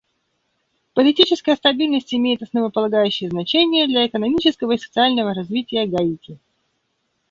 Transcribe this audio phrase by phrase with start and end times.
[0.95, 6.39] Политическая стабильность имеет основополагающее значение для экономического и социального развития Гаити.